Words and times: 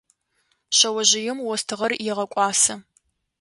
Шъэожъыем 0.77 1.39
остыгъэр 1.51 1.91
егъэкӏуасэ. 2.09 2.73